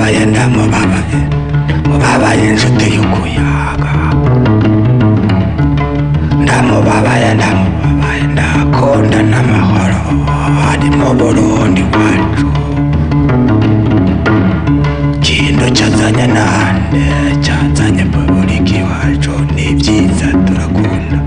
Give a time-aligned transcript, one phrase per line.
[0.00, 1.18] bayenda mwababaye
[1.88, 3.92] mwababaye inshuti y'ukuyaga.
[6.42, 10.00] Ndamubabaye ndamubabaye ndakunda n'amahoro.
[10.70, 12.48] Ari mu burundi wacu
[15.24, 17.02] kintu cyazanye nahande
[17.44, 21.18] cyazanye publiki iwacu ni byiza turakunda.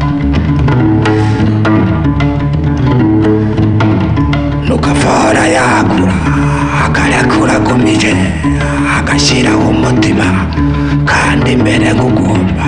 [4.67, 6.15] Nukafora yakura
[6.85, 8.13] akarekura kumije
[9.03, 10.27] agashyiraho umutima
[11.11, 12.65] kandi mbere nk'ugomba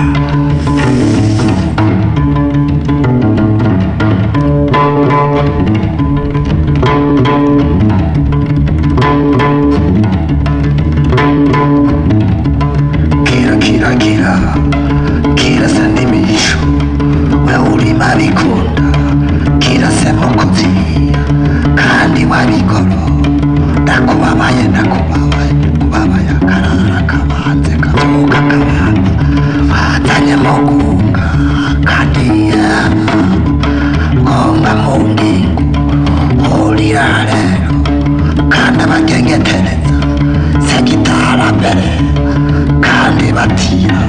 [39.04, 41.08] che che te ne sa chi it.
[41.36, 44.05] la bene candy mattina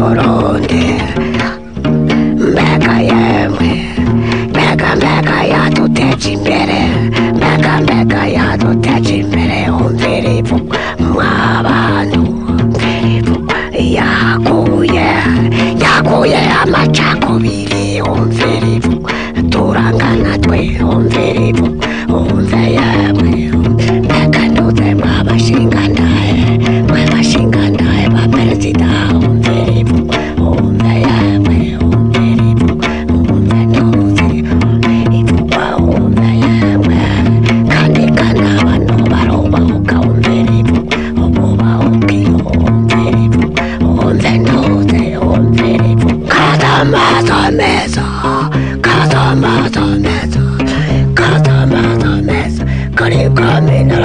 [0.00, 0.49] Lord.
[53.60, 53.99] I mean.